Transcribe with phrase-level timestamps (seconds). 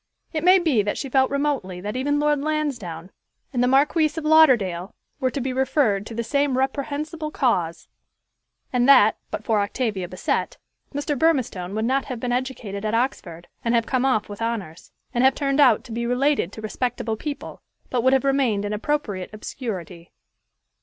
[0.33, 3.11] It may be that she felt remotely that even Lord Lansdowne
[3.53, 7.87] and the Marquis of Lauderdale were to be referred to the same reprehensible cause,
[8.73, 10.57] and that, but for Octavia Bassett,
[10.91, 11.15] Mr.
[11.15, 15.23] Burmistone would not have been educated at Oxford and have come off with honors, and
[15.23, 17.61] have turned out to be related to respectable people,
[17.91, 20.11] but would have remained in appropriate obscurity.